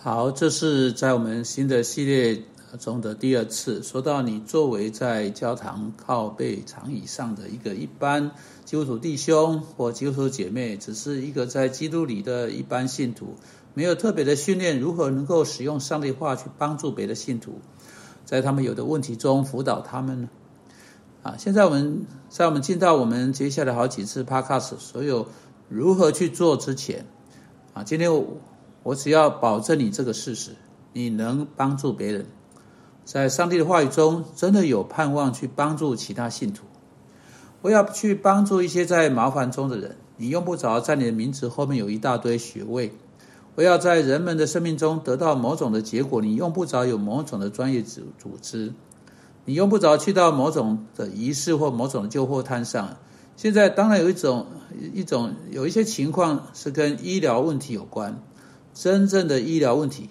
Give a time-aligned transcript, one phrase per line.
[0.00, 2.44] 好，这是在我们新的系列
[2.78, 8.30] 中的第二次，说到你作为在教堂靠背长椅上的一个一般
[8.64, 13.34] 基督徒弟兄或基督徒姐妹，只是一个在基督里的一般信徒，
[13.74, 17.58] 没有特别的训练，如何能够使用上帝话去帮助别的信徒，
[18.24, 20.28] 在他们有的问题中辅导他们呢？
[21.24, 25.26] 啊，现在我们在我们进到我们接下来好几次 podcast 所有
[25.68, 27.04] 如何去做之前，
[27.74, 28.38] 啊，今天我。
[28.88, 30.52] 我只要保证你这个事实，
[30.94, 32.24] 你能帮助别人，
[33.04, 36.64] 在上帝的话语中真的有盼望去帮助其他信徒。
[37.60, 42.94] 我要去帮助一些在麻烦中的人，你用不着在你的名字后面有一大堆学位。
[43.56, 48.72] 我要在人们的生命中得到某种的结果，你用不着有某种的专业组组织，
[49.44, 52.96] 你用不着去到某种的仪式或某种的救货摊上。
[53.36, 54.46] 现在当然有一种
[54.94, 58.22] 一种有一些情况是跟医疗问题有关。
[58.80, 60.08] 真正的医疗问题，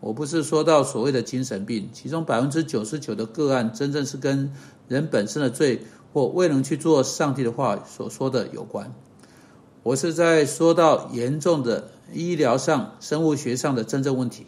[0.00, 4.52] 我不是说到所谓的精神病，其中百分之九十九的个案，真正是跟
[4.86, 5.80] 人本身的罪
[6.12, 8.92] 或未能去做上帝的话所说的有关。
[9.82, 14.44] 我是在说到严重的医疗上、生物学上的真正问题。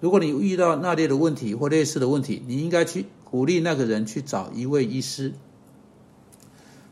[0.00, 5.34] 如果你遇到那类的问题或类似的问题，你应该去鼓励那个人去找一位医师。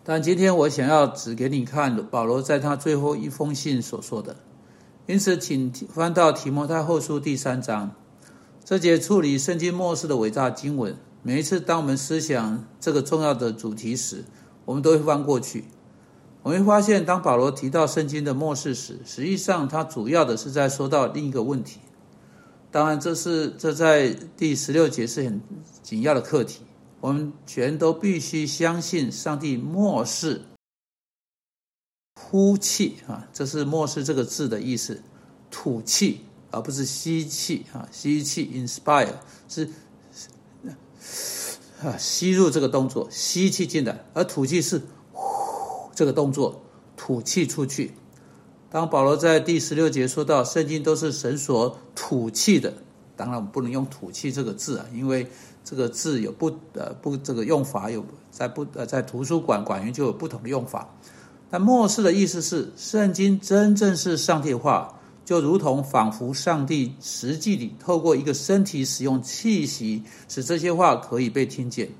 [0.05, 4.37] 但今天我想要指给你看保罗在他最后一封信所说的。
[5.11, 7.91] 因此，请翻到提摩太后书第三章，
[8.65, 10.95] 这节处理圣经末世的伟大经文。
[11.25, 14.25] 每一次当我们思想这个重要的主题时，
[14.65, 15.65] 我们都会翻过去。
[16.45, 21.81] 我们会发现，当保罗提到圣经的末世时，实际上他主要的是在说到另一个问题。
[22.71, 25.41] 当然，这是这在第十六节是很
[25.83, 26.61] 紧要的课题。
[27.01, 30.43] 我们全都必须相信上帝末世。
[32.31, 35.03] 呼气啊，这是“末世”这个字的意思，
[35.51, 36.21] 吐气
[36.53, 39.15] 而不是吸气啊，吸气 （inspire）
[39.49, 39.69] 是
[41.83, 44.81] 啊，吸入这个动作，吸气进来，而吐气是
[45.13, 46.63] 呼这个动作，
[46.97, 47.95] 吐气出去。
[48.71, 52.73] 当保罗在第十六节说到圣经都是神所吐气的，
[53.17, 55.29] 当然我们不能用“吐气”这个字啊，因为
[55.65, 60.89] 这个字有不呃不这个用法有在不呃在图书馆馆员就有不同的用法。
[61.51, 64.95] 但末世的意思是，圣经真正是上帝话，
[65.25, 71.91] 就如同仿佛上帝实际里透过一个身体使用气息，使这些话可以被听见。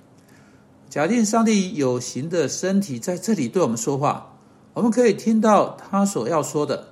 [0.89, 4.37] 假定上帝有形的身体在这里对我们说话，
[4.73, 6.89] 我们可以听到他所要说的，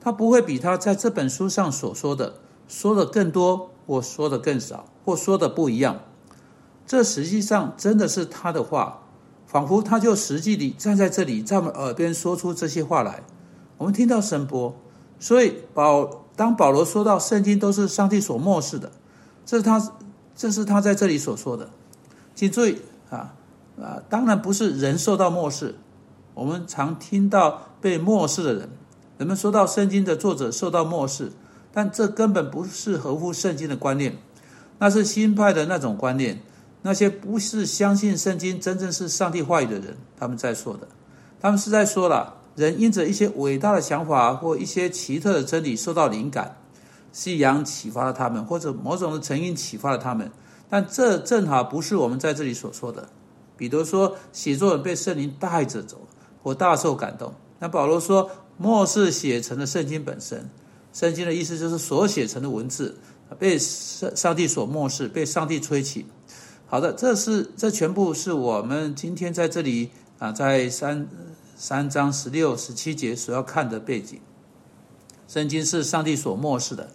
[0.00, 2.34] 他不会比他在这本书上所说的
[2.66, 6.00] 说的更多，或说的更少，或说的不一样。
[6.84, 8.98] 这实际上真的是他的话。
[9.52, 13.22] 仿佛他就实际地站在这里，在我们耳边说出这些话来，
[13.76, 14.74] 我们听到声波。
[15.20, 18.90] 所以保当保罗说到圣经都是上帝所漠视的，
[19.44, 19.92] 这是他
[20.34, 21.68] 这是他在这里所说的。
[22.34, 22.78] 请注意
[23.10, 23.34] 啊
[23.78, 25.74] 啊，当然不是人受到漠视。
[26.32, 28.70] 我们常听到被漠视的人，
[29.18, 31.30] 人们说到圣经的作者受到漠视，
[31.70, 34.16] 但这根本不是合乎圣经的观念，
[34.78, 36.40] 那是新派的那种观念。
[36.82, 40.88] 那些不是相信圣经真正是上帝话语的人，他们在说的，
[41.40, 46.56] 他们是在说了，人因着一些伟大的想法或一些奇特的真理受到灵感，
[47.12, 50.30] 夕阳启发了他们，或者某种的成因启发了他们，
[50.68, 53.08] 但这正好不是我们在这里所说的。
[53.56, 56.00] 彼得说，写作人被圣灵带着走，
[56.42, 57.32] 或大受感动。
[57.60, 60.50] 那保罗说，末世写成了圣经本身，
[60.92, 62.96] 圣经的意思就是所写成的文字
[63.38, 66.04] 被上上帝所漠视，被上帝吹起。
[66.72, 71.06] 好的，这是这全部是我们今天在这里啊，在三
[71.54, 74.18] 三章十六、十七节所要看的背景。
[75.28, 76.88] 圣经是上帝所漠视的，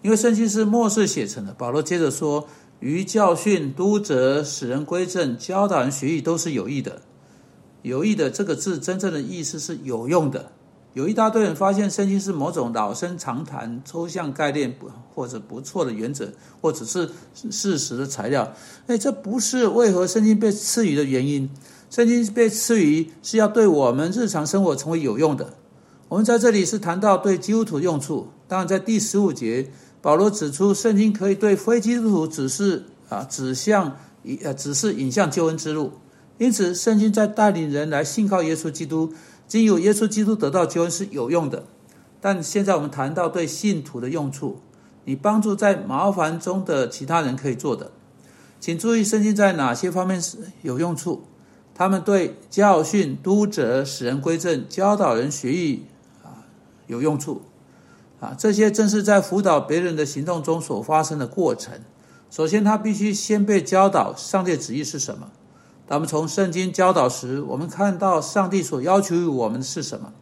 [0.00, 1.52] 因为圣经是末世写成的。
[1.52, 2.48] 保罗接着说
[2.80, 7.02] ：“于教训、督责、使人归正、教导人学艺，都是有益的。
[7.82, 10.50] 有益的这个字真正的意思是有用的。”
[10.92, 17.08] 有一大堆人发现圣经是某种老生常谈、抽象概念，不或者不错的原则，或者是
[17.50, 18.52] 事实的材料。
[18.88, 21.48] 哎，这不是为何圣经被赐予的原因。
[21.90, 25.54] 圣经被赐予是要对我们日常生活成为有用的。
[26.08, 28.28] 我们在这里是谈到对基督徒用处。
[28.48, 29.70] 当然，在第十五节，
[30.02, 33.96] 保罗指出圣经可以对非基督徒指示啊，指向
[34.42, 35.92] 呃，指示引向救恩之路。
[36.38, 39.12] 因此，圣经在带领人来信靠耶稣基督。
[39.50, 41.64] 经由耶稣基督得到救恩是有用的，
[42.20, 44.60] 但现在我们谈到对信徒的用处，
[45.06, 47.90] 你帮助在麻烦中的其他人可以做的，
[48.60, 51.24] 请注意圣经在哪些方面是有用处？
[51.74, 55.86] 他们对教训、督责、使人归正、教导人学艺
[56.22, 56.46] 啊
[56.86, 57.42] 有用处。
[58.20, 61.80] 啊，这些正是在辅导别人的行动中所发生的过程。
[62.30, 65.32] 首先，他必须先被教导上帝旨意是什么。
[65.90, 70.12] 当我们从圣经教导时，我们看到上帝所要求于我们的是什么，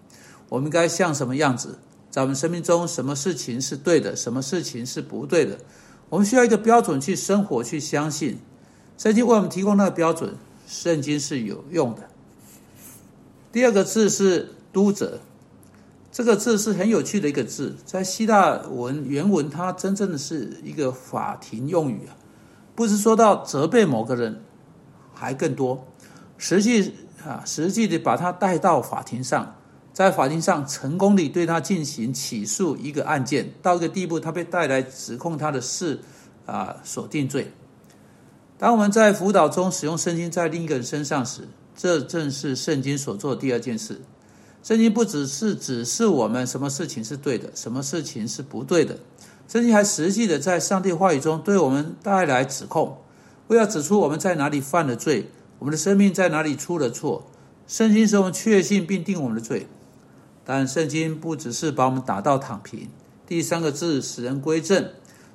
[0.49, 1.79] 我们该像什么样子，
[2.11, 5.59] 在我们生命中，什么事情是对的，什么事情是不对的。
[6.09, 8.39] 我们需要一个标准去生活，去相信
[8.97, 10.35] 圣经为我们提供那个标准。
[10.67, 12.09] 圣经是有用的。
[13.53, 15.21] 第二个字是“督责”，
[16.11, 22.17] 这个字是很有趣的一个字，在希腊文原文，它真正的是一个法庭用语啊，
[22.75, 24.43] 不是说到责备某个人，
[25.19, 25.85] 还更多，
[26.37, 26.95] 实际
[27.27, 29.57] 啊，实际的把他带到法庭上，
[29.93, 35.99] 在法庭上成功地对他进行起诉一个案件，到一个地步，他被带来指控他的事
[36.47, 37.51] 啊，所定罪。
[38.57, 44.01] 当我们在辅导中使用圣经在另一个人身上时，这正是圣经所做的第二件事。
[44.63, 48.99] 圣经不只是指示我们什么事情是对的，什么事情是不对的，
[49.47, 52.99] 圣经还实际的在上帝话语中对我们带来指控，
[53.49, 57.27] 为要指出我们在哪里犯了罪，我们的生命在哪里出了错。
[57.67, 59.67] 圣经使我们确信并定我们的罪，
[60.45, 62.89] 但圣经不只是把我们打到躺平。
[63.27, 64.89] 第三个字使人归正。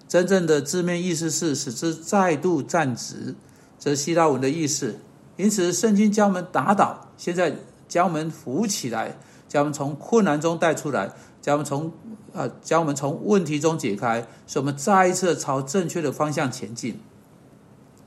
[0.08, 3.34] 真正的字面意思是使之再度站直，
[3.80, 4.96] 这是希腊文的意思。
[5.38, 7.56] 因此，圣经将我们打倒，现在
[7.88, 9.18] 将我们扶起来，
[9.48, 11.12] 将我们从困难中带出来，
[11.42, 11.92] 将我们从
[12.32, 17.00] 啊，将我们从问题中解开，使我们再一次朝正确的方向前进。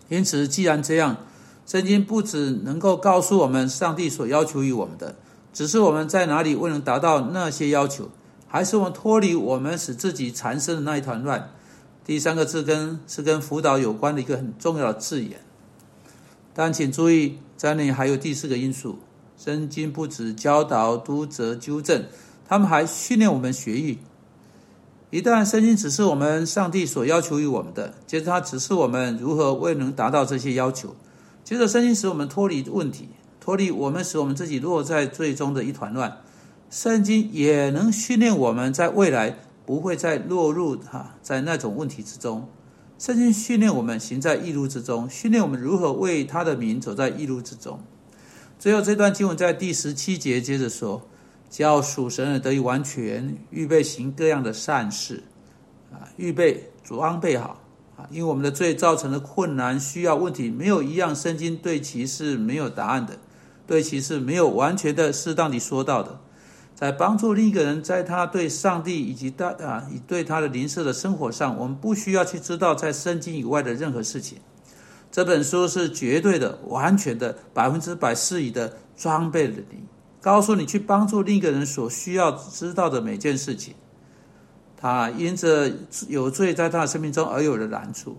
[0.09, 1.17] 因此，既然这样，
[1.67, 5.17] 圣经不只能够告诉我们上帝所要求于我们的，
[5.53, 8.11] 只是我们在哪里未能达到那些要求，
[8.47, 11.51] 还是我们脱离我们使自己缠身的那一团乱。
[12.05, 15.41] 第三个字根是跟辅导有关的一个很重要的字眼，
[16.55, 19.01] 但请注意，在那里还有第四个因素。
[19.37, 22.05] 圣经不止教导、督责、纠正，
[22.49, 23.99] 他们还训练我们学艺。
[25.17, 30.95] 一旦圣经只是我们上帝所要求于我们的，接着他指示我们如何未能达到这些要求，
[31.43, 33.09] 接着圣经使我们脱离问题，
[33.41, 36.19] 脱离我们使我们自己落在最终的一团乱。
[36.69, 39.39] 圣经也能训练我们在未来。
[39.67, 42.49] 不会再落入哈在那种问题之中。
[43.01, 47.81] 圣经训练我们行在义路之中，训练我们如何为他的名走在义路之中。
[48.61, 51.03] 最后这段经文在第十七节接着说
[51.49, 55.23] ：“叫属神的得以完全，预备行各样的善事，
[55.93, 57.61] 啊，预备装备好
[57.97, 63.19] 啊，因为我们的罪造成的困难、需要、问题，没有一样圣经对其是没有答案的，
[63.67, 66.21] 对其是没有完全的适当的说到的。”
[66.77, 74.37] 在帮助另一个人，在他对上帝以及大啊，以对他的灵舍的生活上，我们不需要去知道在圣经以外的任何事情。
[75.11, 79.85] 这本书是绝对的、完全的、百分之百适宜的装备了你，
[80.27, 83.75] 告诉你去帮助另一个人所需要知道的每件事情。
[84.77, 85.73] 他因着
[86.09, 88.17] 有罪在他的生命中而有了难处。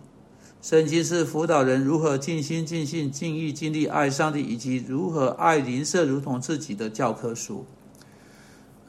[0.62, 7.66] 圣经是辅导人如何尽心尽性尽意尽力爱上帝，以及如何爱邻舍如同自己的教科书。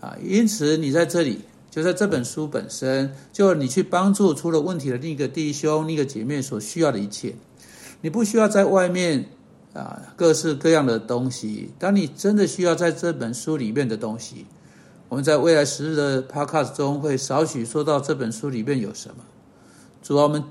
[0.00, 1.40] 啊，因此你在这里，
[1.72, 7.34] 就在这本书本身，就你去帮助出了问题的另一个弟兄、另一个姐妹所需要的一切，
[8.00, 9.28] 你不需要在外面
[9.78, 11.70] 啊各式各样的东西。
[11.78, 14.46] 当你真的需要在这本书里面的东西，
[15.08, 19.16] 我们在未来十日的 Podcast 中会少许说到这本书里面有什么。
[20.02, 20.44] 主啊，我们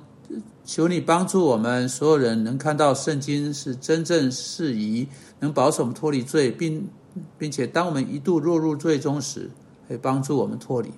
[0.66, 5.08] 求你帮助我们所有人能看到圣经是真正适宜，
[5.40, 6.88] 能保守我们脱离罪，并。
[7.36, 9.50] 并且，当我们一度落入罪中时，
[9.88, 10.92] 会帮助我们脱离。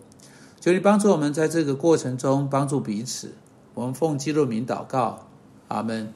[0.60, 3.32] 求你帮助我们在这个过程中帮助彼此。
[3.74, 5.26] 我们奉基督名祷告，
[5.70, 6.14] 阿门。